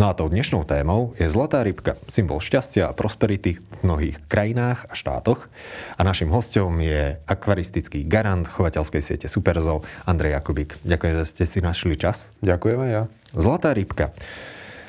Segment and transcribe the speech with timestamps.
[0.00, 4.88] No a tou dnešnou témou je zlatá rybka, symbol šťastia a prosperity v mnohých krajinách
[4.88, 5.52] a štátoch.
[5.92, 10.80] A našim hostom je akvaristický garant chovateľskej siete Superzo, Andrej Jakubík.
[10.88, 12.32] Ďakujem, že ste si našli čas.
[12.40, 13.12] Ďakujeme ja.
[13.36, 14.16] Zlatá rybka.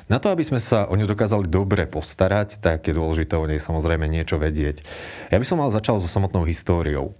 [0.07, 3.59] Na to, aby sme sa o ňu dokázali dobre postarať, tak je dôležité o nej
[3.59, 4.79] samozrejme niečo vedieť.
[5.27, 7.11] Ja by som mal začal so samotnou históriou.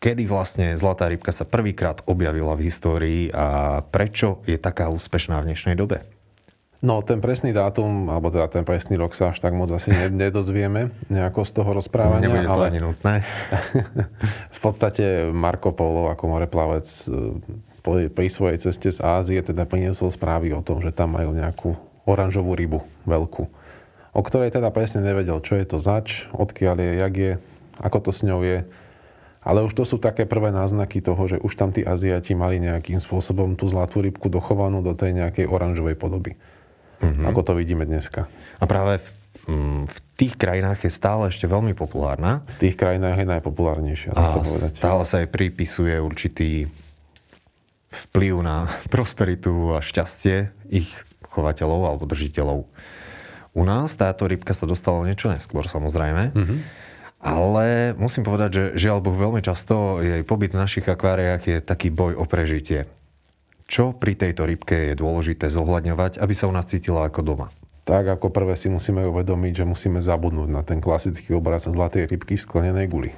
[0.00, 5.52] Kedy vlastne Zlatá rybka sa prvýkrát objavila v histórii a prečo je taká úspešná v
[5.52, 6.16] dnešnej dobe?
[6.78, 10.94] No, ten presný dátum, alebo teda ten presný rok sa až tak moc asi nedozvieme
[11.10, 12.30] nejako z toho rozprávania.
[12.30, 13.14] Nebude to ale ani nutné.
[14.56, 20.54] v podstate Marko Polo ako moreplavec e, pri svojej ceste z Ázie teda priniesol správy
[20.54, 21.74] o tom, že tam majú nejakú
[22.06, 23.42] oranžovú rybu, veľkú,
[24.14, 27.32] o ktorej teda presne nevedel, čo je to zač, odkiaľ je, jak je,
[27.82, 28.62] ako to s ňou je.
[29.42, 33.02] Ale už to sú také prvé náznaky toho, že už tam tí Aziati mali nejakým
[33.02, 36.38] spôsobom tú zlatú rybku dochovanú do tej nejakej oranžovej podoby
[37.02, 37.26] mm-hmm.
[37.26, 38.30] ako to vidíme dneska.
[38.58, 39.08] A práve v,
[39.50, 42.46] mm, v tých krajinách je stále ešte veľmi populárna.
[42.58, 44.70] V tých krajinách je najpopulárnejšia, a sa povedať.
[44.78, 46.50] stále sa aj pripisuje určitý
[47.88, 50.90] vplyv na prosperitu a šťastie ich
[51.28, 52.66] chovateľov alebo držiteľov.
[53.56, 56.34] U nás táto rybka sa dostala niečo neskôr, samozrejme.
[56.34, 56.58] Mm-hmm.
[57.18, 61.90] Ale musím povedať, že žiaľ Boh veľmi často jej pobyt v našich akváriách je taký
[61.90, 62.86] boj o prežitie.
[63.68, 67.46] Čo pri tejto rybke je dôležité zohľadňovať, aby sa u nás cítila ako doma?
[67.84, 72.40] Tak ako prvé si musíme uvedomiť, že musíme zabudnúť na ten klasický obraz zlatej rybky
[72.40, 73.12] v sklenenej guli.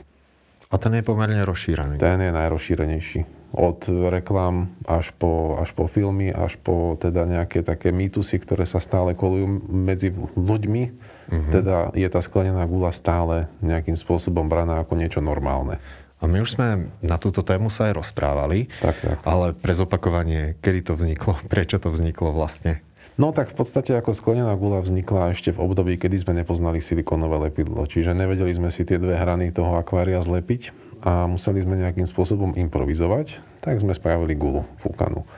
[0.71, 2.03] A ten je pomerne rozšírený.
[2.03, 3.21] Ten je najrozšírenejší.
[3.51, 8.79] Od reklám až po, až po filmy, až po teda nejaké také mýtusy, ktoré sa
[8.79, 10.83] stále kolujú medzi ľuďmi.
[10.87, 11.51] Uh-huh.
[11.51, 15.83] Teda je tá sklenená gula stále nejakým spôsobom braná ako niečo normálne.
[16.21, 19.19] A my už sme na túto tému sa aj rozprávali, tak, tak.
[19.25, 22.85] ale pre zopakovanie, kedy to vzniklo, prečo to vzniklo vlastne?
[23.21, 27.53] No tak v podstate ako sklenená gula vznikla ešte v období, kedy sme nepoznali silikonové
[27.53, 27.85] lepidlo.
[27.85, 30.73] Čiže nevedeli sme si tie dve hrany toho akvária zlepiť
[31.05, 35.29] a museli sme nejakým spôsobom improvizovať, tak sme spravili gulu fúkanú.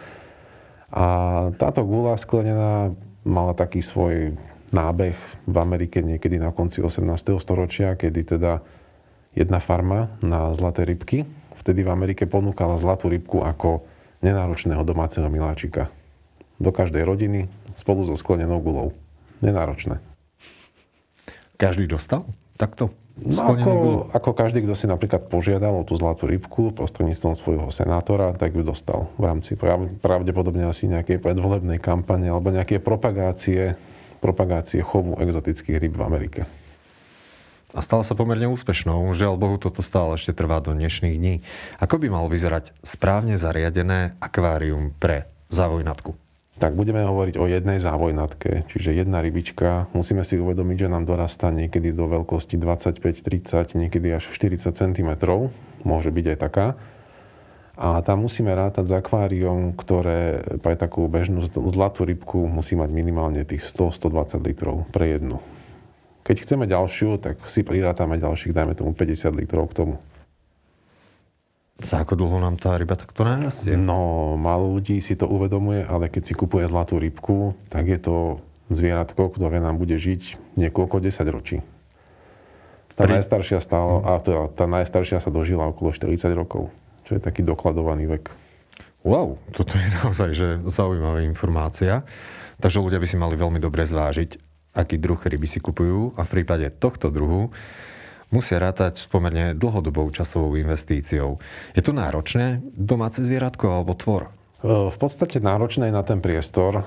[0.94, 1.04] A
[1.58, 2.94] táto gula sklenená
[3.26, 4.38] mala taký svoj
[4.70, 7.02] nábeh v Amerike niekedy na konci 18.
[7.42, 8.62] storočia, kedy teda
[9.32, 11.24] jedna farma na zlaté rybky.
[11.60, 13.84] Vtedy v Amerike ponúkala zlatú rybku ako
[14.20, 15.88] nenáročného domáceho miláčika.
[16.62, 18.94] Do každej rodiny spolu so sklenenou gulou.
[19.42, 19.98] Nenáročné.
[21.58, 22.26] Každý dostal
[22.58, 22.94] takto?
[23.12, 23.72] No ako,
[24.08, 28.64] ako každý, kto si napríklad požiadal o tú zlatú rybku prostredníctvom svojho senátora, tak ju
[28.64, 29.52] dostal v rámci
[30.00, 33.76] pravdepodobne asi nejakej predvolebnej kampane alebo nejaké propagácie,
[34.24, 36.42] propagácie chovu exotických ryb v Amerike
[37.72, 39.08] a stala sa pomerne úspešnou.
[39.16, 41.34] Žiaľ Bohu, toto stále ešte trvá do dnešných dní.
[41.80, 46.12] Ako by malo vyzerať správne zariadené akvárium pre závojnatku?
[46.60, 49.90] Tak budeme hovoriť o jednej závojnatke, čiže jedna rybička.
[49.96, 55.10] Musíme si uvedomiť, že nám dorastá niekedy do veľkosti 25-30, niekedy až 40 cm.
[55.82, 56.66] Môže byť aj taká.
[57.72, 63.42] A tam musíme rátať s akváriom, ktoré pre takú bežnú zlatú rybku musí mať minimálne
[63.48, 65.40] tých 100-120 litrov pre jednu.
[66.22, 69.94] Keď chceme ďalšiu, tak si prirátame ďalších, dajme tomu 50 litrov k tomu.
[71.82, 73.74] Za ako dlho nám tá ryba takto narastie?
[73.74, 78.38] No, málo ľudí si to uvedomuje, ale keď si kupuje zlatú rybku, tak je to
[78.70, 81.58] zvieratko, ktoré nám bude žiť niekoľko desať ročí.
[82.94, 83.18] Tá Pri...
[83.18, 86.70] najstaršia stála, a teda, tá najstaršia sa dožila okolo 40 rokov,
[87.02, 88.30] čo je taký dokladovaný vek.
[89.02, 92.06] Wow, toto je naozaj že zaujímavá informácia.
[92.62, 96.32] Takže ľudia by si mali veľmi dobre zvážiť, aký druh ryby si kupujú a v
[96.40, 97.52] prípade tohto druhu
[98.32, 101.36] musia rátať s pomerne dlhodobou časovou investíciou.
[101.76, 104.32] Je to náročné domáce zvieratko alebo tvor?
[104.64, 106.84] E, v podstate náročné je na ten priestor, e,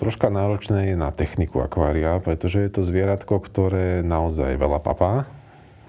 [0.00, 5.28] troška náročné je na techniku akvária, pretože je to zvieratko, ktoré naozaj veľa papá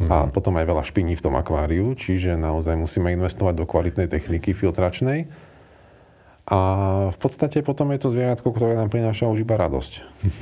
[0.03, 0.11] mm-hmm.
[0.11, 4.51] a potom aj veľa špiní v tom akváriu, čiže naozaj musíme investovať do kvalitnej techniky
[4.51, 5.31] filtračnej
[6.45, 6.59] a
[7.09, 9.93] v podstate potom je to zvieratko, ktoré nám prináša už iba radosť.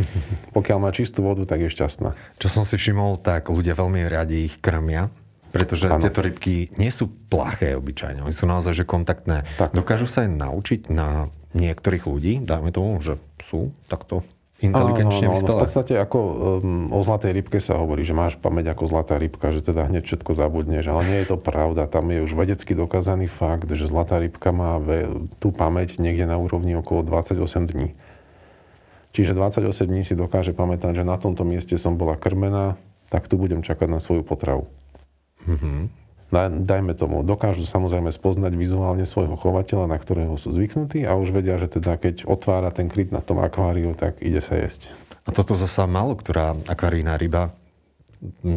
[0.57, 2.11] Pokiaľ má čistú vodu, tak je šťastná.
[2.44, 5.07] Čo som si všimol, tak ľudia veľmi radi ich krmia,
[5.55, 6.03] pretože ano.
[6.03, 9.47] tieto rybky nie sú plaché obyčajne, oni sú naozaj že kontaktné.
[9.55, 9.71] Tak.
[9.71, 14.27] Dokážu sa aj naučiť na niektorých ľudí, dajme tomu, že sú takto
[14.63, 15.60] inteligenčne áno, áno, vyspelé?
[15.60, 16.19] V podstate ako
[16.63, 20.07] um, o zlatej rybke sa hovorí, že máš pamäť ako zlatá rybka, že teda hneď
[20.07, 21.86] všetko zabudneš, ale nie je to pravda.
[21.92, 25.12] Tam je už vedecky dokázaný fakt, že zlatá rybka má ve,
[25.44, 27.92] tú pamäť niekde na úrovni okolo 28 dní.
[29.13, 32.80] Čiže 28 dní si dokáže pamätať, že na tomto mieste som bola krmená,
[33.13, 34.65] tak tu budem čakať na svoju potravu.
[35.45, 36.02] Mm-hmm
[36.50, 41.62] dajme tomu, dokážu samozrejme spoznať vizuálne svojho chovateľa, na ktorého sú zvyknutí a už vedia,
[41.62, 44.89] že teda keď otvára ten kryt na tom akváriu, tak ide sa jesť.
[45.24, 47.53] A toto zasa málo, ktorá akvarína ryba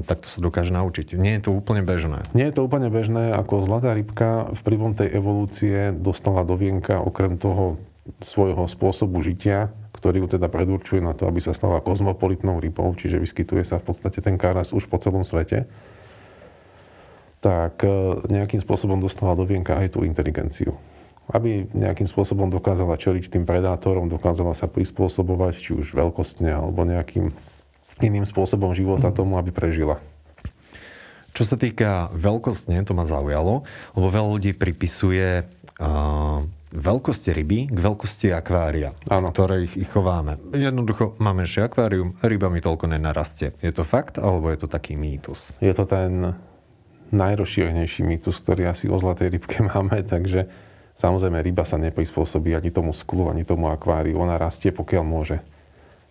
[0.06, 1.18] takto sa dokáže naučiť.
[1.18, 2.22] Nie je to úplne bežné.
[2.38, 7.34] Nie je to úplne bežné, ako zlatá rybka vplyvom tej evolúcie dostala do vienka okrem
[7.34, 7.82] toho
[8.22, 13.18] svojho spôsobu žitia, ktorý ju teda predurčuje na to, aby sa stala kozmopolitnou rybou, čiže
[13.18, 15.66] vyskytuje sa v podstate ten karas už po celom svete
[17.46, 20.74] tak e, nejakým spôsobom dostala do vienka aj tú inteligenciu.
[21.30, 27.30] Aby nejakým spôsobom dokázala čeliť tým predátorom, dokázala sa prispôsobovať, či už veľkostne, alebo nejakým
[28.02, 30.02] iným spôsobom života tomu, aby prežila.
[31.38, 33.62] Čo sa týka veľkostne, to ma zaujalo,
[33.94, 36.40] lebo veľa ľudí pripisuje uh,
[36.72, 39.28] veľkosti ryby k veľkosti akvária, ano.
[39.28, 40.40] ktoré ich, ich chováme.
[40.56, 43.52] Jednoducho, máme menšie akvárium, ryba mi toľko nenarastie.
[43.60, 45.52] Je to fakt, alebo je to taký mýtus?
[45.60, 46.36] Je to ten
[47.16, 50.46] najrozšírenejší mýtus, ktorý asi o zlatej rybke máme, takže
[51.00, 54.20] samozrejme ryba sa neprispôsobí ani tomu sklu, ani tomu akváriu.
[54.20, 55.40] Ona rastie, pokiaľ môže.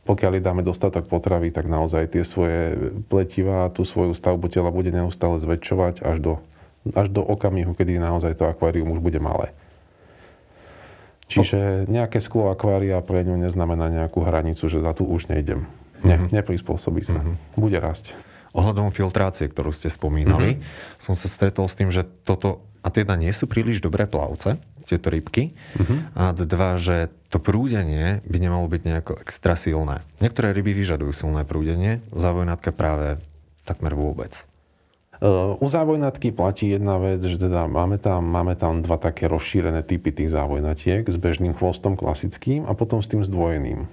[0.06, 2.78] Pokiaľ jej dáme dostatok potravy, tak naozaj tie svoje
[3.10, 6.34] pletiva, tú svoju stavbu tela bude neustále zväčšovať až do,
[6.94, 9.50] až do okamihu, kedy naozaj to akvárium už bude malé.
[11.26, 15.66] Čiže nejaké sklo akvária pre ňu neznamená nejakú hranicu, že za tu už nejdem.
[16.06, 16.38] Ne, mm-hmm.
[16.38, 17.18] neprispôsobí sa.
[17.18, 17.58] Mm-hmm.
[17.58, 18.14] Bude rásť.
[18.56, 20.96] Ohľadom filtrácie, ktorú ste spomínali, mm-hmm.
[20.96, 24.56] som sa stretol s tým, že toto, a teda nie sú príliš dobré plavce,
[24.88, 26.00] tieto rybky, mm-hmm.
[26.16, 30.06] a dva, že to prúdenie by nemalo byť nejako extra silné.
[30.24, 33.20] Niektoré ryby vyžadujú silné prúdenie, závojnatka práve
[33.68, 34.46] takmer vôbec.
[35.60, 40.12] U závojnatky platí jedna vec, že teda máme tam, máme tam dva také rozšírené typy
[40.12, 43.88] tých závojnatiek s bežným chvostom klasickým a potom s tým zdvojeným.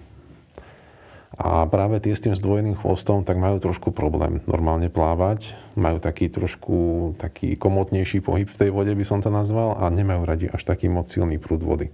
[1.33, 5.57] A práve tie s tým zdvojeným chvostom tak majú trošku problém normálne plávať.
[5.81, 6.77] Majú taký trošku
[7.17, 10.93] taký komotnejší pohyb v tej vode, by som to nazval, a nemajú radi až taký
[10.93, 11.89] moc silný prúd vody.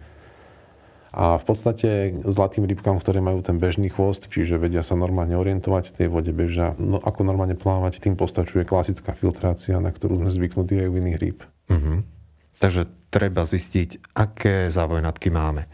[1.09, 5.91] A v podstate zlatým rybkám, ktoré majú ten bežný chvost, čiže vedia sa normálne orientovať
[5.91, 10.29] v tej vode, bežia, no ako normálne plávať, tým postačuje klasická filtrácia, na ktorú sme
[10.29, 11.39] zvyknutí aj u iných rýb.
[11.73, 12.05] Uh-huh.
[12.61, 15.65] Takže treba zistiť, aké závojnatky máme.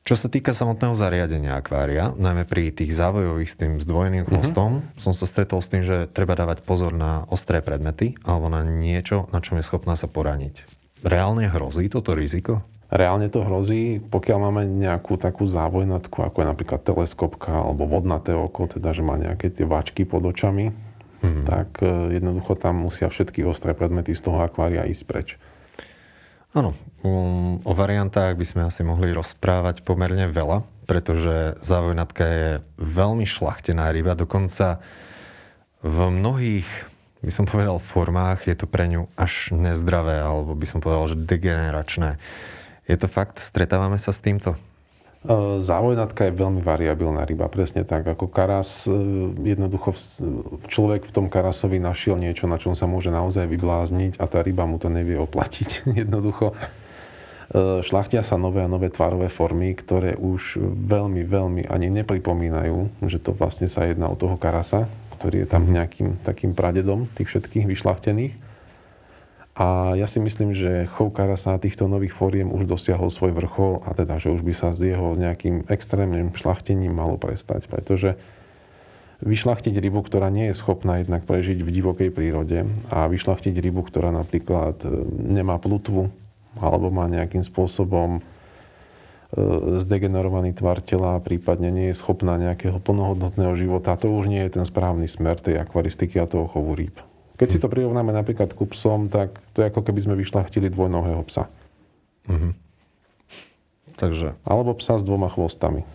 [0.00, 4.28] Čo sa týka samotného zariadenia akvária, najmä pri tých závojových s tým zdvojeným mhm.
[4.28, 5.00] chvostom, mm-hmm.
[5.00, 9.28] som sa stretol s tým, že treba dávať pozor na ostré predmety alebo na niečo,
[9.30, 10.64] na čom je schopná sa poraniť.
[11.00, 12.60] Reálne hrozí toto riziko?
[12.90, 18.66] Reálne to hrozí, pokiaľ máme nejakú takú závojnatku, ako je napríklad teleskopka alebo vodnaté oko,
[18.66, 20.74] teda že má nejaké tie váčky pod očami,
[21.22, 21.44] mm-hmm.
[21.46, 25.28] tak e, jednoducho tam musia všetky ostré predmety z toho akvária ísť preč.
[26.50, 26.74] Áno,
[27.06, 33.86] um, o variantách by sme asi mohli rozprávať pomerne veľa, pretože závojnatka je veľmi šlachtená
[33.94, 34.82] ryba, dokonca
[35.78, 36.66] v mnohých,
[37.22, 41.22] by som povedal, formách je to pre ňu až nezdravé, alebo by som povedal, že
[41.22, 42.18] degeneračné.
[42.90, 43.38] Je to fakt?
[43.38, 44.58] Stretávame sa s týmto?
[45.20, 48.08] E, závojnatka je veľmi variabilná ryba, presne tak.
[48.08, 48.96] Ako karas, e,
[49.52, 49.92] jednoducho
[50.64, 54.64] človek v tom karasovi našiel niečo, na čom sa môže naozaj vyblázniť a tá ryba
[54.64, 55.84] mu to nevie oplatiť.
[56.08, 60.56] jednoducho e, šlachtia sa nové a nové tvarové formy, ktoré už
[60.88, 64.88] veľmi, veľmi ani nepripomínajú, že to vlastne sa jedná o toho karasa,
[65.20, 68.49] ktorý je tam nejakým takým pradedom tých všetkých vyšlachtených.
[69.60, 73.92] A ja si myslím, že chov karasa týchto nových fóriem už dosiahol svoj vrchol a
[73.92, 78.16] teda, že už by sa s jeho nejakým extrémnym šlachtením malo prestať, pretože
[79.20, 84.08] vyšlachtiť rybu, ktorá nie je schopná jednak prežiť v divokej prírode a vyšlachtiť rybu, ktorá
[84.16, 84.88] napríklad e,
[85.28, 86.08] nemá plutvu
[86.56, 88.20] alebo má nejakým spôsobom e,
[89.84, 94.64] zdegenerovaný tvar tela prípadne nie je schopná nejakého plnohodnotného života, to už nie je ten
[94.64, 97.09] správny smer tej akvaristiky a toho chovu rýb.
[97.40, 101.24] Keď si to prirovnáme napríklad ku psom, tak to je ako keby sme vyšlachtili dvojnohého
[101.24, 101.48] psa.
[102.28, 102.52] Mm-hmm.
[103.96, 104.36] Takže...
[104.44, 105.88] Alebo psa s dvoma chvostami.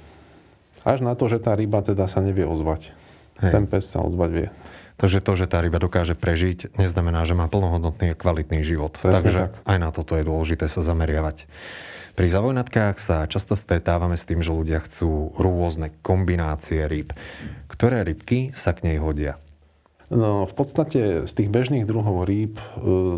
[0.82, 2.94] Až na to, že tá ryba teda sa nevie ozvať.
[3.46, 3.52] Hej.
[3.54, 4.48] Ten pes sa ozvať vie.
[4.96, 8.96] Takže to, že tá ryba dokáže prežiť, neznamená, že má plnohodnotný a kvalitný život.
[8.98, 9.70] Presne Takže tak.
[9.70, 11.46] aj na toto je dôležité sa zameriavať.
[12.16, 17.12] Pri zavojnatkách sa často stretávame s tým, že ľudia chcú rôzne kombinácie rýb.
[17.68, 19.36] Ktoré rybky sa k nej hodia?
[20.14, 22.64] No, v podstate z tých bežných druhov rýb e,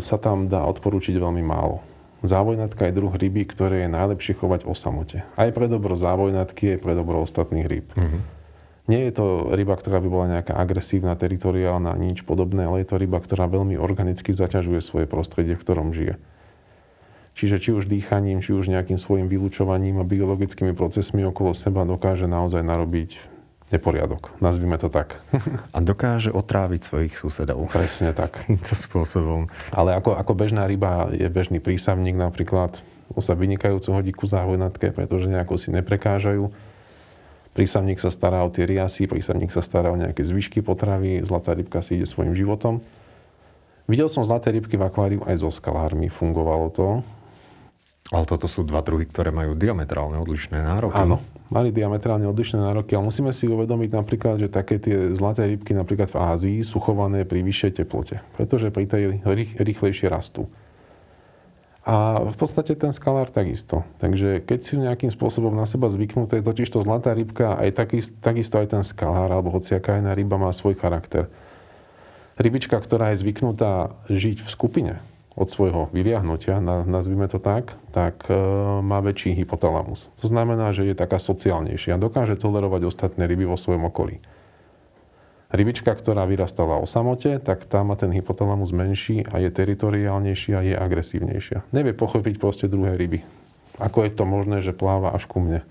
[0.00, 1.84] sa tam dá odporúčiť veľmi málo.
[2.24, 5.22] Závojnatka je druh ryby, ktoré je najlepšie chovať o samote.
[5.38, 7.86] Aj pre dobro závojnatky, aj pre dobro ostatných rýb.
[7.94, 8.22] Mm-hmm.
[8.88, 12.96] Nie je to ryba, ktorá by bola nejaká agresívna, teritoriálna, nič podobné, ale je to
[12.96, 16.16] ryba, ktorá veľmi organicky zaťažuje svoje prostredie, v ktorom žije.
[17.36, 22.26] Čiže či už dýchaním, či už nejakým svojim vylúčovaním a biologickými procesmi okolo seba dokáže
[22.26, 23.37] naozaj narobiť
[23.68, 24.40] neporiadok.
[24.40, 25.20] Nazvime to tak.
[25.76, 27.68] A dokáže otráviť svojich susedov.
[27.68, 28.40] Presne tak.
[28.48, 29.52] Týmto spôsobom.
[29.72, 32.80] Ale ako, ako bežná ryba je bežný prísavník napríklad,
[33.18, 36.52] sa vynikajúco hodí ku záhojnatke, pretože nejako si neprekážajú.
[37.56, 41.82] Prísavník sa stará o tie riasy, prísavník sa stará o nejaké zvyšky potravy, zlatá rybka
[41.82, 42.78] si ide svojim životom.
[43.90, 47.02] Videl som zlaté rybky v akváriu aj so skalármi, fungovalo to.
[48.08, 50.96] Ale toto sú dva druhy, ktoré majú diametrálne odlišné nároky.
[50.96, 51.20] Áno,
[51.52, 56.08] mali diametrálne odlišné nároky, ale musíme si uvedomiť napríklad, že také tie zlaté rybky napríklad
[56.08, 59.02] v Ázii sú chované pri vyššej teplote, pretože pri tej
[59.60, 60.48] rýchlejšie rastú.
[61.88, 63.80] A v podstate ten skalár takisto.
[63.96, 68.60] Takže keď si nejakým spôsobom na seba zvyknuté, totiž to zlatá rybka, aj takisto, takisto
[68.60, 71.32] aj ten skalár, alebo hociaká iná ryba má svoj charakter.
[72.36, 74.92] Rybička, ktorá je zvyknutá žiť v skupine,
[75.38, 78.34] od svojho vyliahnutia, nazvime to tak, tak e,
[78.82, 80.10] má väčší hypotalamus.
[80.18, 84.18] To znamená, že je taká sociálnejšia a dokáže tolerovať ostatné ryby vo svojom okolí.
[85.48, 90.66] Rybička, ktorá vyrastala o samote, tak tá má ten hypotalamus menší a je teritoriálnejšia a
[90.66, 91.70] je agresívnejšia.
[91.72, 93.24] Nevie pochopiť proste druhé ryby.
[93.78, 95.62] Ako je to možné, že pláva až ku mne?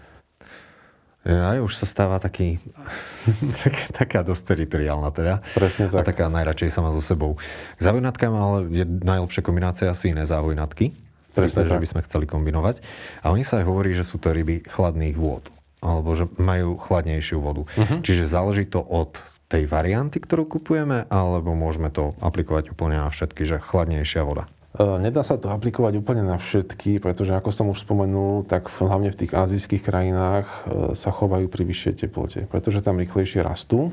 [1.28, 2.64] Aj už sa stáva taký,
[3.62, 5.44] tak, taká dosť teritoriálna teda.
[5.52, 6.00] Presne tak.
[6.00, 7.36] A taká najradšej sama so sebou.
[7.76, 10.96] K závojnatkám ale je najlepšia kombinácia asi iné závojnatky.
[11.36, 11.78] Presne tak.
[11.78, 12.82] že by sme chceli kombinovať.
[13.22, 15.52] A oni sa aj hovorí, že sú to ryby chladných vôd.
[15.84, 17.70] Alebo že majú chladnejšiu vodu.
[17.70, 18.02] Uh-huh.
[18.02, 23.46] Čiže záleží to od tej varianty, ktorú kupujeme, alebo môžeme to aplikovať úplne na všetky,
[23.46, 24.50] že chladnejšia voda.
[24.78, 29.10] E, nedá sa to aplikovať úplne na všetky, pretože ako som už spomenul, tak hlavne
[29.10, 30.58] v tých azijských krajinách e,
[30.94, 33.90] sa chovajú pri vyššej teplote, pretože tam rýchlejšie rastú,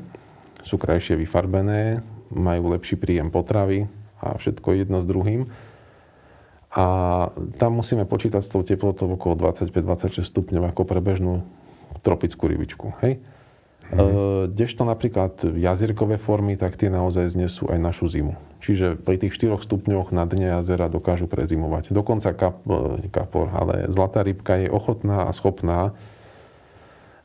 [0.61, 3.89] sú krajšie vyfarbené, majú lepší príjem potravy
[4.21, 5.49] a všetko jedno s druhým.
[6.75, 6.85] A
[7.55, 11.47] tam musíme počítať s tou teplotou okolo 25-26 stupňov ako pre bežnú
[12.03, 12.91] tropickú rybičku.
[12.99, 13.23] Hej?
[13.93, 14.49] Mm.
[14.49, 18.33] Kdežto napríklad jazierkové formy, tak tie naozaj znesú aj našu zimu.
[18.65, 21.93] Čiže pri tých 4 stupňoch na dne jazera dokážu prezimovať.
[21.93, 25.93] Dokonca kap, e, kapor, ale zlatá rybka je ochotná a schopná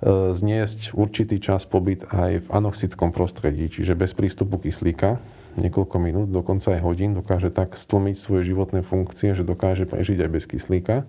[0.04, 5.16] e, zniesť určitý čas pobyt aj v anoxickom prostredí, čiže bez prístupu kyslíka,
[5.56, 10.30] niekoľko minút, dokonca aj hodín, dokáže tak stlmiť svoje životné funkcie, že dokáže prežiť aj
[10.30, 11.08] bez kyslíka.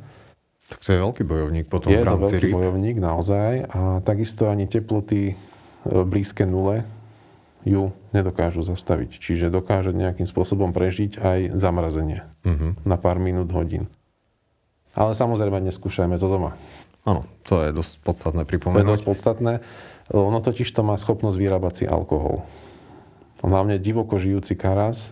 [0.72, 3.68] Tak to je veľký bojovník potom je v rámci to veľký bojovník, naozaj.
[3.68, 5.36] A takisto ani teploty e,
[5.84, 6.88] blízke nule
[7.68, 9.20] ju nedokážu zastaviť.
[9.20, 12.74] Čiže dokáže nejakým spôsobom prežiť aj zamrazenie uh-huh.
[12.88, 13.86] na pár minút, hodín.
[14.98, 16.58] Ale samozrejme, neskúšajme to doma.
[17.06, 18.82] Áno, to je dosť podstatné pripomenúť.
[18.82, 19.54] To je dosť podstatné.
[20.12, 22.44] Ono totiž to má schopnosť vyrábať si alkohol.
[23.42, 25.10] Hlavne divoko žijúci karas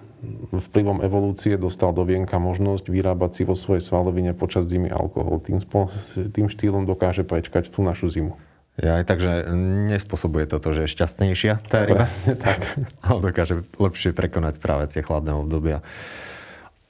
[0.51, 5.39] vplyvom evolúcie dostal do vienka možnosť vyrábať si vo svojej svalovine počas zimy alkohol.
[5.39, 8.35] Tým, spo, tým štýlom dokáže prečkať tú našu zimu.
[8.79, 9.51] Ja aj tak, že
[9.91, 12.07] nespôsobuje toto, že je šťastnejšia tá ryba.
[12.45, 12.63] tak.
[13.03, 15.83] Ale dokáže lepšie prekonať práve tie chladné obdobia.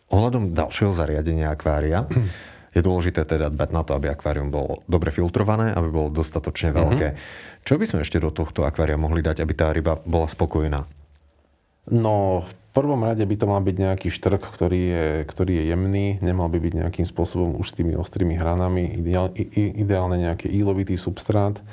[0.09, 2.05] Ohľadom ďalšieho zariadenia akvária
[2.77, 7.07] je dôležité teda dbať na to, aby akvárium bolo dobre filtrované, aby bolo dostatočne veľké.
[7.13, 7.65] Mm-hmm.
[7.65, 10.85] Čo by sme ešte do tohto akvária mohli dať, aby tá ryba bola spokojná?
[11.89, 12.45] No,
[12.79, 16.63] prvom rade by to mal byť nejaký štrk, ktorý je, ktorý je jemný, nemal by
[16.63, 21.59] byť nejakým spôsobom už s tými ostrými hranami, ideál, ideálne nejaký ílovitý substrát.
[21.59, 21.63] E,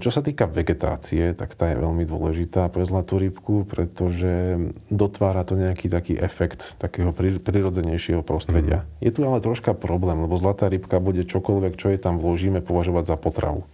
[0.00, 5.60] čo sa týka vegetácie, tak tá je veľmi dôležitá pre zlatú rybku, pretože dotvára to
[5.60, 7.12] nejaký taký efekt takého
[7.44, 8.82] prirodzenejšieho prostredia.
[8.82, 8.88] Mm.
[9.04, 13.12] Je tu ale troška problém, lebo zlatá rybka bude čokoľvek, čo je tam vložíme, považovať
[13.12, 13.68] za potravu.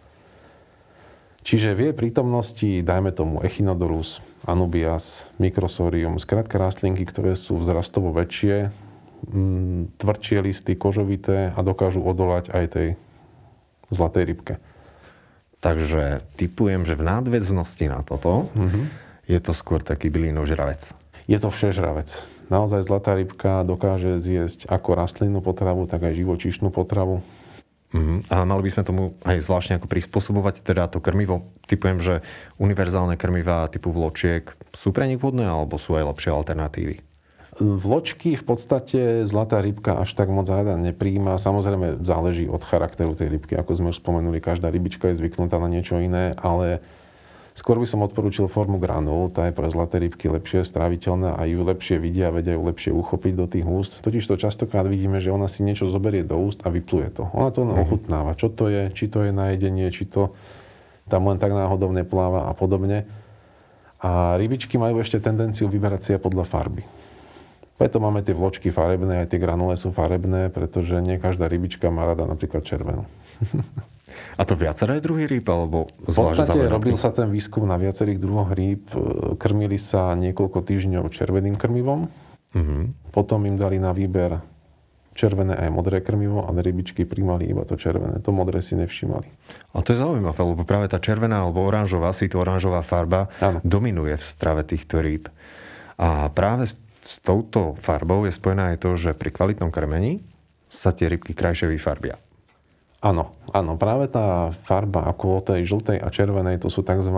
[1.44, 8.72] Čiže v jej prítomnosti, dajme tomu Echinodorus, Anubias, Microsorium, skrátka rastlinky, ktoré sú vzrastovo väčšie,
[9.28, 12.88] mm, tvrdšie listy, kožovité a dokážu odolať aj tej
[13.92, 14.54] zlatej rybke.
[15.60, 18.84] Takže typujem, že v nadväznosti na toto mm-hmm.
[19.28, 20.96] je to skôr taký bylinožravec.
[21.24, 22.08] Je to všežravec.
[22.52, 27.24] Naozaj zlatá rybka dokáže zjesť ako rastlinnú potravu, tak aj živočíšnu potravu.
[27.94, 28.26] Uh-huh.
[28.26, 31.54] A mali by sme tomu aj zvláštne ako prispôsobovať teda to krmivo.
[31.70, 32.14] Typujem, že
[32.58, 37.06] univerzálne krmivá typu vločiek sú pre nich vhodné alebo sú aj lepšie alternatívy?
[37.54, 41.38] Vločky v podstate zlatá rybka až tak moc rada nepríjima.
[41.38, 43.54] Samozrejme záleží od charakteru tej rybky.
[43.54, 46.82] Ako sme už spomenuli, každá rybička je zvyknutá na niečo iné, ale
[47.54, 51.62] Skôr by som odporúčil formu granul, tá je pre zlaté rybky lepšie stráviteľná a ju
[51.62, 53.92] lepšie vidia, vedia ju lepšie uchopiť do tých úst.
[54.02, 57.30] Totiž to častokrát vidíme, že ona si niečo zoberie do úst a vypluje to.
[57.30, 57.84] Ona to len mm-hmm.
[57.86, 58.34] ochutnáva.
[58.34, 60.34] Čo to je, či to je na jedenie, či to
[61.06, 63.06] tam len tak náhodou nepláva a podobne.
[64.02, 66.82] A rybičky majú ešte tendenciu vyberať si podľa farby.
[67.78, 72.02] Preto máme tie vločky farebné, aj tie granule sú farebné, pretože nie každá rybička má
[72.02, 73.06] rada napríklad červenú.
[74.34, 75.46] A to viaceré druhy rýb?
[75.46, 78.90] Alebo v podstate robil sa ten výskum na viacerých druhoch rýb.
[79.38, 82.06] Krmili sa niekoľko týždňov červeným krmivom.
[82.54, 82.90] Uh-huh.
[83.10, 84.38] Potom im dali na výber
[85.14, 88.18] červené aj modré krmivo a rybičky primali iba to červené.
[88.26, 89.30] To modré si nevšimali.
[89.72, 93.62] A to je zaujímavé, lebo práve tá červená alebo oranžová, si to oranžová farba ano.
[93.62, 95.30] dominuje v strave týchto rýb.
[95.94, 96.66] A práve
[97.04, 100.26] s touto farbou je spojená aj to, že pri kvalitnom krmení
[100.66, 102.18] sa tie rybky krajšie vyfarbia.
[103.04, 107.12] Áno, áno, práve tá farba ako tej žltej a červenej, to sú tzv.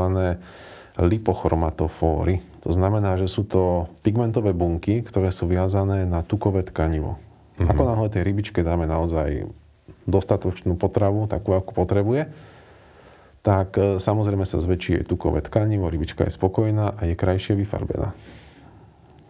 [0.99, 2.43] lipochromatofory.
[2.67, 7.23] To znamená, že sú to pigmentové bunky, ktoré sú viazané na tukové tkanivo.
[7.57, 7.71] Mm-hmm.
[7.71, 9.47] Ako náhle tej rybičke dáme naozaj
[10.11, 12.35] dostatočnú potravu, takú, ako potrebuje,
[13.47, 18.11] tak e, samozrejme sa zväčší jej tukové tkanivo, rybička je spokojná a je krajšie vyfarbená.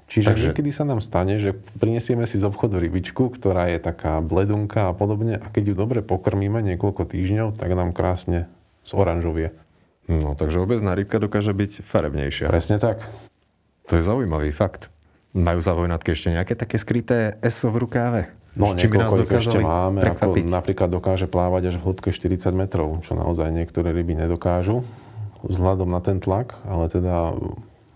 [0.07, 0.45] Čiže Takže...
[0.51, 1.51] niekedy sa nám stane, že
[1.83, 5.99] prinesieme si z obchodu rybičku, ktorá je taká bledunka a podobne a keď ju dobre
[6.03, 8.47] pokrmíme niekoľko týždňov, tak nám krásne
[8.87, 9.51] zoranžovie.
[10.07, 12.47] No, takže obezná rybka dokáže byť farebnejšia.
[12.47, 13.03] Presne tak.
[13.91, 14.87] To je zaujímavý fakt.
[15.35, 18.21] Majú za vojnatky ešte nejaké také skryté ESO v rukáve?
[18.57, 23.05] No, Či by nás ešte máme, ako napríklad dokáže plávať až v hĺbke 40 metrov,
[23.05, 24.81] čo naozaj niektoré ryby nedokážu
[25.45, 27.37] vzhľadom na ten tlak, ale teda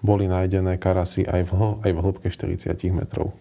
[0.00, 1.52] boli nájdené karasy aj v,
[1.84, 3.36] aj v hĺbke 40 metrov.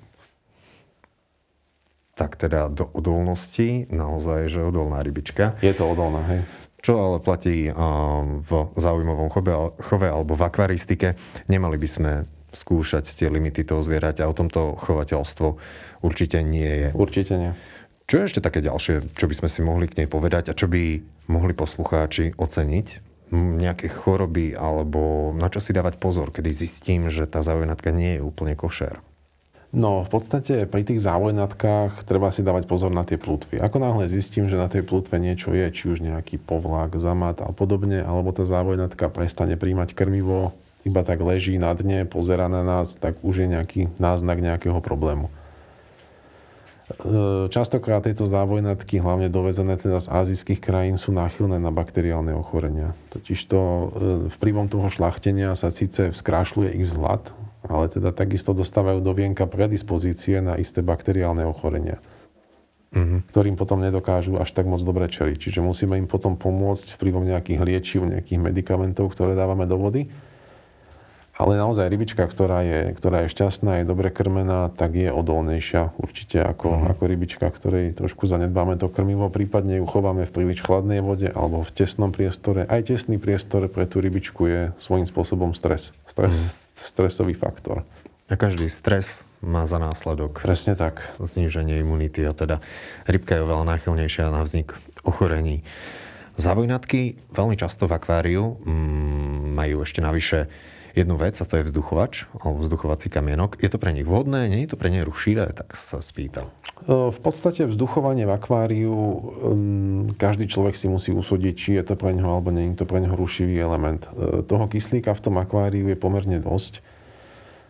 [2.19, 5.55] Tak teda do odolnosti naozaj, že odolná rybička.
[5.63, 6.43] Je to odolná, hej.
[6.79, 7.71] Čo ale platí
[8.43, 9.51] v zaujímavom chove,
[9.83, 11.15] chove alebo v akvaristike,
[11.47, 12.11] nemali by sme
[12.55, 14.27] skúšať tie limity toho zvieraťa.
[14.27, 15.47] O tomto chovateľstvo
[16.03, 16.89] určite nie je.
[16.95, 17.51] Určite nie.
[18.09, 20.65] Čo je ešte také ďalšie, čo by sme si mohli k nej povedať a čo
[20.65, 27.29] by mohli poslucháči oceniť nejaké choroby alebo na čo si dávať pozor, kedy zistím, že
[27.29, 29.01] tá závojnatka nie je úplne košer?
[29.69, 33.61] No, v podstate pri tých závojnatkách treba si dávať pozor na tie plutvy.
[33.61, 37.53] Ako náhle zistím, že na tej plutve niečo je, či už nejaký povlak, zamat a
[37.53, 40.57] podobne, alebo tá závojnatka prestane príjmať krmivo,
[40.89, 45.29] iba tak leží na dne, pozera na nás, tak už je nejaký náznak nejakého problému.
[46.99, 52.91] E, častokrát tieto závojnatky, hlavne dovezené teda z azijských krajín, sú náchylné na bakteriálne ochorenia.
[53.15, 53.85] Totižto e,
[54.35, 57.31] vplyvom toho šlachtenia sa síce skrášľuje ich vzhľad,
[57.71, 62.03] ale teda takisto dostávajú do vienka predispozície na isté bakteriálne ochorenia,
[62.91, 63.31] mm-hmm.
[63.31, 65.39] ktorým potom nedokážu až tak moc dobre čeliť.
[65.39, 70.11] Čiže musíme im potom pomôcť vplyvom nejakých liečiv, nejakých medikamentov, ktoré dávame do vody
[71.39, 76.43] ale naozaj rybička, ktorá je, ktorá je šťastná, je dobre krmená, tak je odolnejšia určite
[76.43, 76.85] ako, mm.
[76.91, 81.63] ako rybička, ktorej trošku zanedbáme to krmivo, prípadne ju chováme v príliš chladnej vode alebo
[81.63, 82.67] v tesnom priestore.
[82.67, 85.95] Aj tesný priestor pre tú rybičku je svojím spôsobom stres.
[86.03, 86.67] Stres mm.
[86.79, 87.87] Stresový faktor.
[88.27, 91.15] A každý stres má za následok Presne tak.
[91.23, 92.59] zníženie imunity a teda
[93.07, 94.75] rybka je oveľa náchylnejšia na vznik
[95.07, 95.63] ochorení.
[96.35, 100.51] Zavojnatky veľmi často v akváriu mm, majú ešte navyše
[100.99, 103.55] jednu vec, a to je vzduchovač, alebo vzduchovací kamienok.
[103.63, 104.51] Je to pre nich vhodné?
[104.51, 105.55] Nie je to pre ne rušivé?
[105.55, 106.51] Tak sa spýtal.
[106.89, 108.95] V podstate vzduchovanie v akváriu,
[110.19, 112.99] každý človek si musí usúdiť, či je to pre neho alebo nie je to pre
[112.99, 114.03] neho rušivý element.
[114.47, 116.83] Toho kyslíka v tom akváriu je pomerne dosť.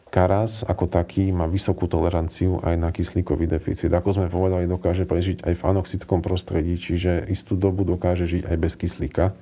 [0.10, 3.94] Karas ako taký má vysokú toleranciu aj na kyslíkový deficit.
[3.94, 8.58] Ako sme povedali, dokáže prežiť aj v anoxickom prostredí, čiže istú dobu dokáže žiť aj
[8.58, 9.38] bez kyslíka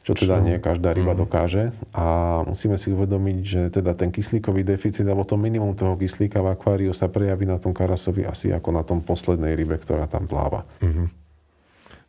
[0.00, 1.20] čo teda nie každá ryba mm.
[1.20, 1.76] dokáže.
[1.92, 6.56] A musíme si uvedomiť, že teda ten kyslíkový deficit alebo to minimum toho kyslíka v
[6.56, 10.64] akváriu sa prejaví na tom karasovi asi ako na tom poslednej rybe, ktorá tam pláva.
[10.80, 11.06] Mm-hmm.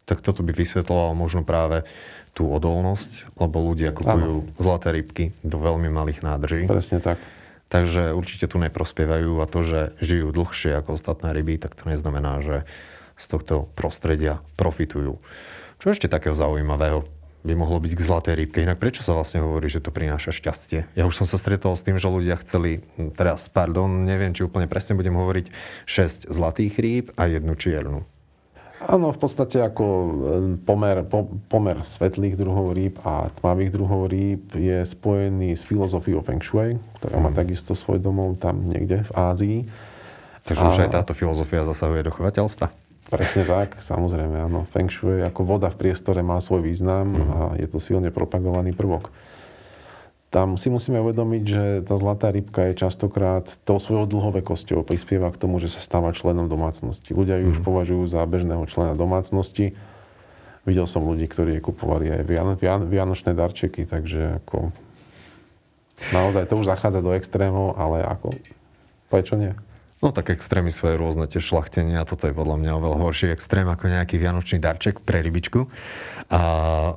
[0.08, 1.84] Tak toto by vysvetlovalo možno práve
[2.32, 4.56] tú odolnosť, lebo ľudia kupujú ano.
[4.56, 6.64] zlaté rybky do veľmi malých nádrží.
[6.68, 7.20] Presne tak.
[7.72, 12.44] Takže určite tu neprospievajú a to, že žijú dlhšie ako ostatné ryby, tak to neznamená,
[12.44, 12.68] že
[13.16, 15.20] z tohto prostredia profitujú.
[15.80, 17.08] Čo ešte takého zaujímavého
[17.42, 18.62] by mohlo byť k zlatej rybke.
[18.62, 20.86] Inak prečo sa vlastne hovorí, že to prináša šťastie?
[20.94, 24.46] Ja už som sa stretol s tým, že ľudia chceli, hm, teraz, pardon, neviem, či
[24.46, 25.50] úplne presne budem hovoriť,
[25.90, 28.06] 6 zlatých rýb a jednu čiernu.
[28.82, 34.54] Áno, v podstate ako hm, pomer, po, pomer svetlých druhov rýb a tmavých druhov rýb
[34.58, 37.38] je spojený s filozofiou Feng Shui, ktorá má mhm.
[37.38, 39.60] takisto svoj domov tam niekde v Ázii.
[40.46, 40.70] Takže a...
[40.74, 42.81] už aj táto filozofia zasahuje do chovateľstva?
[43.12, 44.64] Presne tak, samozrejme, áno.
[44.72, 49.12] Feng Shui ako voda v priestore má svoj význam a je to silne propagovaný prvok.
[50.32, 55.44] tam si musíme uvedomiť, že tá zlatá rybka je častokrát tou svojou dlhovekosťou prispieva k
[55.44, 57.12] tomu, že sa stáva členom domácnosti.
[57.12, 57.66] Ľudia ju už mhm.
[57.68, 59.76] považujú za bežného člena domácnosti.
[60.64, 64.72] Videl som ľudí, ktorí kupovali aj vian, vian, vianočné darčeky, takže ako
[66.16, 68.32] naozaj to už zachádza do extrémov, ale ako
[69.12, 69.52] prečo nie?
[70.02, 73.86] No tak extrémy aj rôzne tie šlachtenia toto je podľa mňa oveľa horší extrém ako
[73.86, 75.70] nejaký vianočný darček pre rybičku.
[76.34, 76.42] A,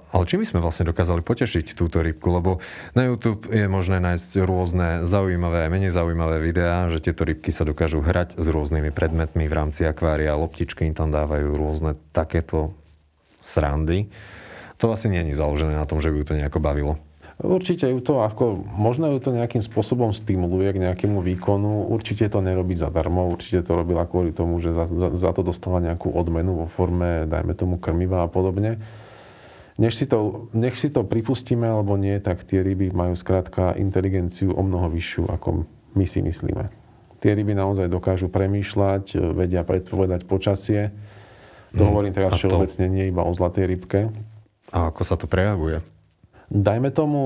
[0.00, 2.24] ale čím by sme vlastne dokázali potešiť túto rybku?
[2.32, 2.64] Lebo
[2.96, 7.68] na YouTube je možné nájsť rôzne zaujímavé a menej zaujímavé videá, že tieto rybky sa
[7.68, 12.72] dokážu hrať s rôznymi predmetmi v rámci akvária, loptičky im tam dávajú rôzne takéto
[13.44, 14.08] srandy.
[14.80, 16.96] To asi nie je založené na tom, že by ju to nejako bavilo.
[17.34, 22.38] Určite ju to ako, možno ju to nejakým spôsobom stimuluje k nejakému výkonu, určite to
[22.38, 26.54] nerobí zadarmo, určite to robila kvôli tomu, že za, za, za to dostala nejakú odmenu
[26.62, 28.78] vo forme, dajme tomu, krmiva a podobne.
[29.82, 34.54] Nech si, to, nech si to pripustíme alebo nie, tak tie ryby majú skrátka inteligenciu
[34.54, 35.66] o mnoho vyššiu, ako
[35.98, 36.70] my si myslíme.
[37.18, 40.94] Tie ryby naozaj dokážu premýšľať, vedia predpovedať počasie.
[41.74, 44.14] To mm, hovorím teraz všeobecne, nie iba o zlatej rybke.
[44.70, 45.82] A ako sa to prejavuje?
[46.54, 47.22] Dajme tomu,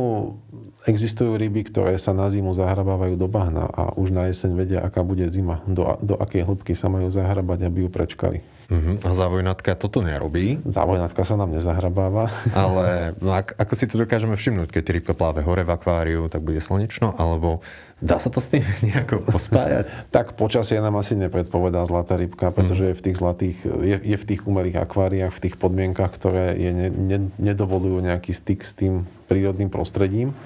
[0.88, 5.04] existujú ryby, ktoré sa na zimu zahrabávajú do bahna a už na jeseň vedia, aká
[5.04, 8.40] bude zima, do, do akej hĺbky sa majú zahrabať, aby ju prečkali.
[8.68, 9.00] Uh-huh.
[9.00, 10.60] A závojnatka toto nerobí?
[10.68, 12.28] Závojnatka sa nám nezahrabáva.
[12.52, 16.44] Ale no, ak, ako si to dokážeme všimnúť, keď rybka pláve hore v akváriu, tak
[16.44, 17.64] bude slnečno, alebo
[18.04, 20.12] dá sa to s tým nejako pospájať?
[20.12, 24.28] tak počasie nám asi nepredpovedá zlatá rybka, pretože je v tých zlatých, je, je v
[24.28, 29.08] tých umelých akváriách, v tých podmienkach, ktoré je, ne, ne, nedovolujú nejaký styk s tým
[29.32, 30.36] prírodným prostredím.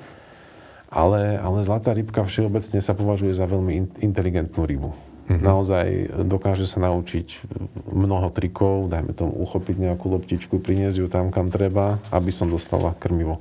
[0.95, 5.12] Ale, ale zlatá rybka všeobecne sa považuje za veľmi inteligentnú rybu.
[5.23, 5.43] Mm-hmm.
[5.43, 5.87] Naozaj
[6.27, 7.47] dokáže sa naučiť
[7.89, 12.95] mnoho trikov, dajme tomu uchopiť nejakú loptičku, priniesť ju tam, kam treba, aby som dostala
[12.99, 13.39] krmivo.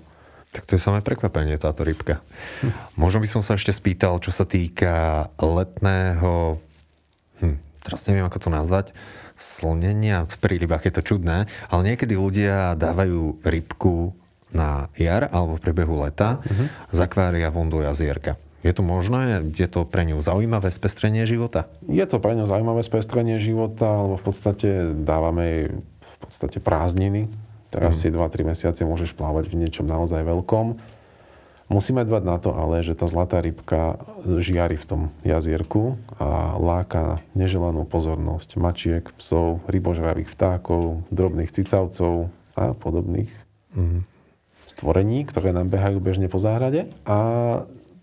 [0.51, 2.19] Tak to je samé prekvapenie, táto rybka.
[2.61, 2.71] Hm.
[3.01, 6.61] Možno by som sa ešte spýtal, čo sa týka letného,
[7.41, 8.87] hm, teraz neviem, ako to nazvať,
[9.41, 14.13] slnenia pri rybách je to čudné, ale niekedy ľudia dávajú rybku
[14.53, 16.67] na jar alebo v priebehu leta uh-huh.
[16.91, 18.37] z akvária von do jazierka.
[18.61, 19.41] Je to možné?
[19.57, 21.65] Je to pre ňu zaujímavé spestrenie života?
[21.89, 25.65] Je to pre ňu zaujímavé spestrenie života, lebo v podstate dávame jej
[26.01, 27.25] v podstate prázdniny.
[27.73, 27.99] Teraz mm.
[27.99, 30.77] si 2-3 mesiace môžeš plávať v niečom naozaj veľkom.
[31.71, 33.95] Musíme dbať na to ale, že tá zlatá rybka
[34.27, 42.27] žiari v tom jazierku a láka neželanú pozornosť mačiek, psov, rybožravých vtákov, drobných cicavcov
[42.59, 43.31] a podobných
[43.71, 44.03] mm.
[44.67, 46.91] stvorení, ktoré nám behajú bežne po záhrade.
[47.07, 47.17] A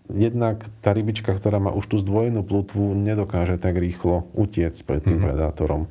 [0.09, 5.21] jednak tá rybička, ktorá má už tú zdvojenú plutvu, nedokáže tak rýchlo utiec pred tým
[5.21, 5.25] mm-hmm.
[5.25, 5.85] predátorom.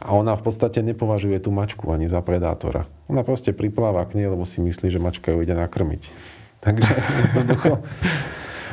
[0.00, 2.88] A ona v podstate nepovažuje tú mačku ani za predátora.
[3.12, 6.02] Ona proste pripláva k nej, lebo si myslí, že mačka ju ide nakrmiť.
[6.64, 6.92] Takže
[7.36, 7.84] jednoducho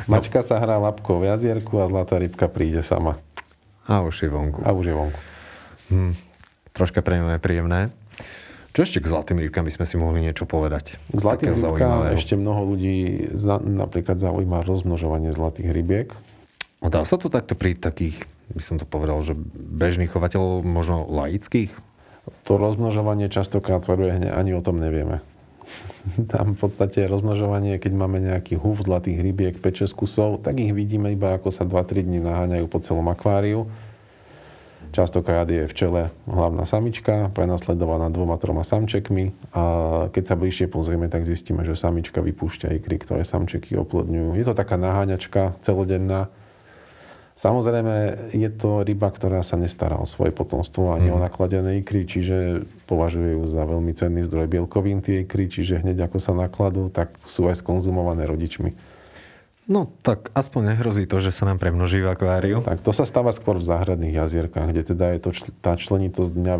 [0.08, 3.20] mačka sa hrá lapkou v jazierku a zlatá rybka príde sama.
[3.84, 4.64] A už je vonku.
[4.64, 5.20] A už je vonku.
[5.92, 6.12] Hm.
[6.72, 7.92] Troška pre nepríjemné.
[8.78, 11.02] Čo ešte k zlatým rybkám by sme si mohli niečo povedať?
[11.10, 16.08] K zlatým rybkám ešte mnoho ľudí za, napríklad zaujíma rozmnožovanie zlatých rybiek.
[16.78, 18.22] A dá sa to takto pri takých,
[18.54, 21.74] by som to povedal, že bežných chovateľov, možno laických?
[22.46, 25.26] To rozmnožovanie častokrát hneď ani o tom nevieme.
[26.30, 31.10] Tam v podstate rozmnožovanie, keď máme nejaký húf zlatých rybiek, 5-6 kusov, tak ich vidíme
[31.10, 33.66] iba ako sa 2-3 dní naháňajú po celom akváriu
[34.88, 39.62] Častokrát je v čele hlavná samička, prenasledovaná dvoma, troma samčekmi a
[40.08, 44.40] keď sa bližšie pozrieme, tak zistíme, že samička vypúšťa ikry, ktoré samčeky oplodňujú.
[44.40, 46.32] Je to taká naháňačka celodenná.
[47.38, 47.94] Samozrejme,
[48.34, 51.14] je to ryba, ktorá sa nestará o svoje potomstvo ani mm.
[51.14, 56.10] o nakladené ikry, čiže považuje ju za veľmi cenný zdroj bielkovín tie ikry, čiže hneď
[56.10, 58.97] ako sa nakladú, tak sú aj skonzumované rodičmi.
[59.68, 62.64] No tak aspoň nehrozí to, že sa nám premnoží v akváriu.
[62.64, 66.56] Tak to sa stáva skôr v záhradných jazierkách, kde teda je to, tá členitosť dňa,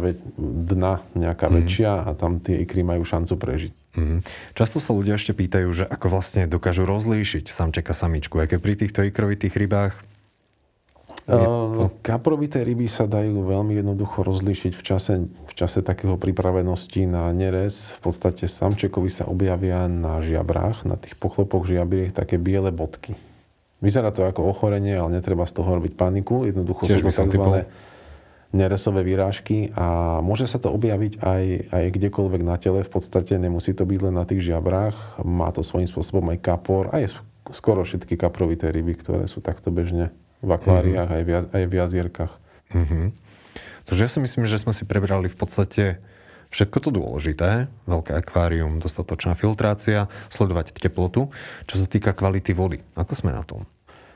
[0.76, 1.54] dna nejaká mm.
[1.56, 3.72] väčšia a tam tie ikry majú šancu prežiť.
[3.96, 4.20] Mm.
[4.52, 8.36] Často sa ľudia ešte pýtajú, že ako vlastne dokážu rozlíšiť samčeka samičku.
[8.44, 9.96] Aj keď pri týchto ikrovitých rybách
[11.28, 11.82] to...
[12.00, 17.92] Kaprovité ryby sa dajú veľmi jednoducho rozlíšiť v čase, v čase takého pripravenosti na nerez.
[18.00, 23.12] V podstate samčekovi sa objavia na žiabrách, na tých pochlopoch žiabriek také biele bodky.
[23.84, 26.48] Vyzerá to ako ochorenie, ale netreba z toho robiť paniku.
[26.48, 27.70] Jednoducho Tiež sú to tzv.
[28.50, 32.82] neresové vyrážky a môže sa to objaviť aj, aj kdekoľvek na tele.
[32.82, 35.22] V podstate nemusí to byť len na tých žiabrách.
[35.22, 36.90] Má to svojím spôsobom aj kapor.
[36.90, 37.06] Aj
[37.54, 41.18] skoro všetky kaprovité ryby, ktoré sú takto bežne v akváriách, mm-hmm.
[41.18, 42.32] aj, v, aj v jazierkách.
[42.74, 43.06] Mm-hmm.
[43.88, 45.84] Takže ja si myslím, že sme si prebrali v podstate
[46.48, 51.28] Všetko to dôležité, veľké akvárium, dostatočná filtrácia, sledovať teplotu.
[51.68, 53.68] Čo sa týka kvality vody, ako sme na tom?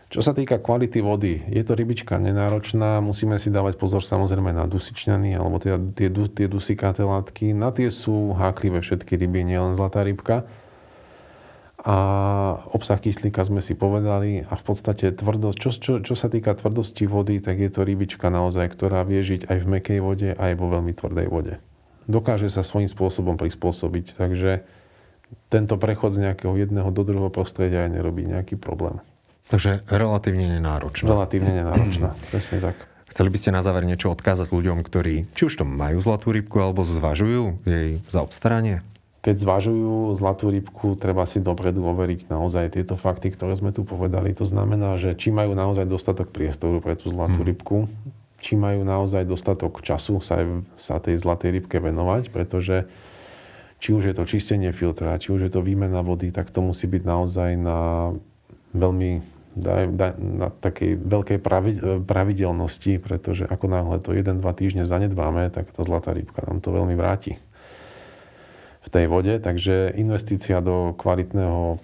[0.08, 4.68] Čo sa týka kvality vody, je to rybička nenáročná, musíme si dávať pozor samozrejme na
[4.68, 7.52] dusičňany, alebo teda tie, tie dusikáté látky.
[7.56, 10.44] Na tie sú háklivé všetky ryby, nielen zlatá rybka.
[11.83, 11.97] A
[12.71, 17.11] obsah kyslíka sme si povedali a v podstate tvrdosť, čo, čo, čo sa týka tvrdosti
[17.11, 20.71] vody, tak je to rybička naozaj, ktorá vie žiť aj v mekej vode, aj vo
[20.71, 21.59] veľmi tvrdej vode.
[22.07, 24.62] Dokáže sa svojím spôsobom prispôsobiť, takže
[25.51, 29.03] tento prechod z nejakého jedného do druhého prostredia aj nerobí nejaký problém.
[29.51, 31.11] Takže relatívne nenáročná.
[31.11, 32.79] Relatívne nenáročná, presne tak.
[33.11, 36.57] Chceli by ste na záver niečo odkázať ľuďom, ktorí či už to majú zlatú rybku,
[36.62, 38.81] alebo zvažujú jej za obstaranie?
[39.22, 44.35] Keď zvažujú zlatú rybku, treba si dopredu overiť naozaj tieto fakty, ktoré sme tu povedali.
[44.35, 47.48] To znamená, že či majú naozaj dostatok priestoru pre tú zlatú hmm.
[47.54, 47.87] rybku,
[48.42, 50.42] či majú naozaj dostatok času sa,
[50.74, 52.90] sa tej zlatej rybke venovať, pretože
[53.78, 56.90] či už je to čistenie filtra, či už je to výmena vody, tak to musí
[56.90, 58.11] byť naozaj na
[58.74, 61.38] veľmi na takej veľkej
[62.08, 66.96] pravidelnosti, pretože ako náhle to 1-2 týždne zanedbáme, tak tá zlatá rybka nám to veľmi
[66.96, 67.37] vráti
[68.83, 69.38] v tej vode.
[69.38, 71.79] Takže investícia do kvalitného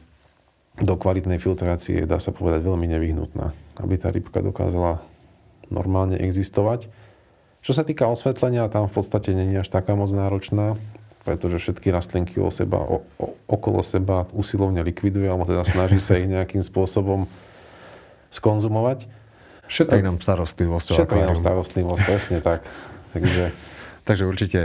[0.78, 3.50] do kvalitnej filtrácie dá sa povedať veľmi nevyhnutná,
[3.82, 5.02] aby tá rybka dokázala
[5.74, 6.86] normálne existovať.
[7.66, 10.78] Čo sa týka osvetlenia, tam v podstate není až taká moc náročná,
[11.26, 16.16] pretože všetky rastlinky o seba, o, o, okolo seba usilovne likviduje, alebo teda snaží sa
[16.16, 17.26] ich nejakým spôsobom
[18.30, 19.10] skonzumovať.
[19.68, 20.86] Šetrí nám starostlivosť.
[20.94, 22.64] Šetrí nám starostlivosť, presne tak.
[23.12, 23.50] Takže...
[24.08, 24.60] Takže určite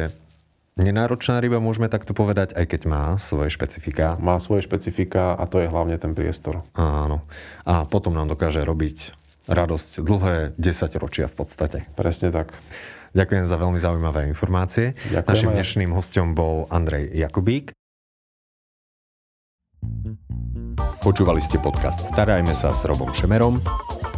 [0.77, 4.17] nenáročná ryba, môžeme takto povedať, aj keď má svoje špecifika.
[4.17, 6.65] Má svoje špecifika a to je hlavne ten priestor.
[6.73, 7.25] Áno.
[7.67, 9.13] A potom nám dokáže robiť
[9.47, 11.77] radosť dlhé 10 ročia v podstate.
[11.93, 12.55] Presne tak.
[13.13, 14.97] Ďakujem za veľmi zaujímavé informácie.
[15.13, 17.77] Ďakujem Našim dnešným hostom bol Andrej Jakubík.
[21.03, 23.59] Počúvali ste podcast Starajme sa s Robom Šemerom